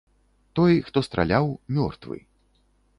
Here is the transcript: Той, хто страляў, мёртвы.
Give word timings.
Той, 0.59 0.79
хто 0.89 1.05
страляў, 1.09 1.45
мёртвы. 1.81 2.17